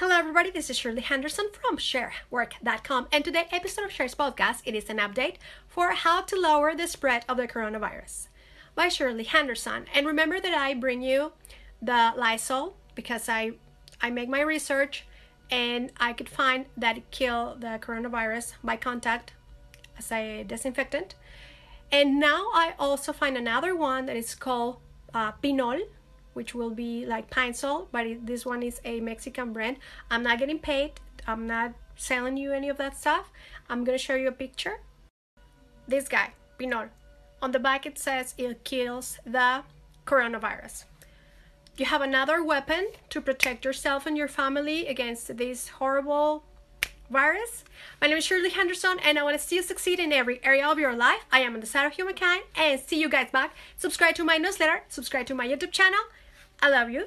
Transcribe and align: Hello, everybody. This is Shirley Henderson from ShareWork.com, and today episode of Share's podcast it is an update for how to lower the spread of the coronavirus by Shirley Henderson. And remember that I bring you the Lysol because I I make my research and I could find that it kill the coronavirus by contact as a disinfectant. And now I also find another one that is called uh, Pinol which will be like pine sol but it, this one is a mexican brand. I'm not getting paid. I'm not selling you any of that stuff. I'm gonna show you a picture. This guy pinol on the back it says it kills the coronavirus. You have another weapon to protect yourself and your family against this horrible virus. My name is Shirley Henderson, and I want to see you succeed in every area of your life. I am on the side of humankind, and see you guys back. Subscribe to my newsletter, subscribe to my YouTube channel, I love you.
Hello, 0.00 0.16
everybody. 0.16 0.52
This 0.52 0.70
is 0.70 0.78
Shirley 0.78 1.00
Henderson 1.00 1.46
from 1.50 1.76
ShareWork.com, 1.76 3.08
and 3.10 3.24
today 3.24 3.48
episode 3.50 3.84
of 3.84 3.90
Share's 3.90 4.14
podcast 4.14 4.60
it 4.64 4.76
is 4.76 4.88
an 4.88 4.98
update 4.98 5.38
for 5.66 5.90
how 5.90 6.20
to 6.20 6.36
lower 6.36 6.72
the 6.72 6.86
spread 6.86 7.24
of 7.28 7.36
the 7.36 7.48
coronavirus 7.48 8.28
by 8.76 8.90
Shirley 8.90 9.24
Henderson. 9.24 9.86
And 9.92 10.06
remember 10.06 10.38
that 10.38 10.54
I 10.54 10.74
bring 10.74 11.02
you 11.02 11.32
the 11.82 12.12
Lysol 12.16 12.76
because 12.94 13.28
I 13.28 13.54
I 14.00 14.10
make 14.10 14.28
my 14.28 14.40
research 14.40 15.04
and 15.50 15.90
I 15.96 16.12
could 16.12 16.28
find 16.28 16.66
that 16.76 16.98
it 16.98 17.10
kill 17.10 17.56
the 17.58 17.80
coronavirus 17.80 18.52
by 18.62 18.76
contact 18.76 19.32
as 19.98 20.12
a 20.12 20.44
disinfectant. 20.44 21.16
And 21.90 22.20
now 22.20 22.50
I 22.54 22.74
also 22.78 23.12
find 23.12 23.36
another 23.36 23.74
one 23.74 24.06
that 24.06 24.16
is 24.16 24.36
called 24.36 24.76
uh, 25.12 25.32
Pinol 25.42 25.80
which 26.38 26.54
will 26.54 26.70
be 26.70 27.04
like 27.04 27.28
pine 27.30 27.52
sol 27.52 27.88
but 27.90 28.06
it, 28.06 28.24
this 28.24 28.46
one 28.46 28.62
is 28.62 28.80
a 28.84 29.00
mexican 29.00 29.52
brand. 29.52 29.76
I'm 30.08 30.22
not 30.22 30.38
getting 30.38 30.60
paid. 30.60 30.92
I'm 31.26 31.48
not 31.48 31.72
selling 31.96 32.36
you 32.36 32.52
any 32.52 32.68
of 32.68 32.76
that 32.76 32.96
stuff. 32.96 33.32
I'm 33.68 33.82
gonna 33.82 33.98
show 33.98 34.14
you 34.14 34.28
a 34.28 34.38
picture. 34.44 34.76
This 35.88 36.06
guy 36.06 36.30
pinol 36.56 36.90
on 37.42 37.50
the 37.50 37.58
back 37.58 37.86
it 37.86 37.98
says 37.98 38.34
it 38.38 38.62
kills 38.62 39.18
the 39.26 39.62
coronavirus. 40.06 40.84
You 41.76 41.86
have 41.86 42.02
another 42.02 42.42
weapon 42.42 42.86
to 43.10 43.20
protect 43.20 43.64
yourself 43.64 44.06
and 44.06 44.16
your 44.16 44.28
family 44.28 44.86
against 44.86 45.36
this 45.36 45.68
horrible 45.80 46.44
virus. 47.10 47.64
My 48.00 48.06
name 48.06 48.18
is 48.18 48.24
Shirley 48.24 48.50
Henderson, 48.50 48.98
and 49.04 49.18
I 49.18 49.22
want 49.22 49.40
to 49.40 49.44
see 49.44 49.56
you 49.56 49.62
succeed 49.62 49.98
in 49.98 50.12
every 50.12 50.40
area 50.44 50.66
of 50.66 50.78
your 50.78 50.94
life. 50.94 51.24
I 51.32 51.40
am 51.40 51.54
on 51.54 51.60
the 51.60 51.66
side 51.66 51.86
of 51.86 51.92
humankind, 51.94 52.42
and 52.54 52.80
see 52.80 53.00
you 53.00 53.08
guys 53.08 53.30
back. 53.30 53.54
Subscribe 53.76 54.14
to 54.16 54.24
my 54.24 54.36
newsletter, 54.36 54.82
subscribe 54.88 55.26
to 55.26 55.34
my 55.34 55.46
YouTube 55.46 55.72
channel, 55.72 56.00
I 56.60 56.70
love 56.70 56.90
you. 56.90 57.06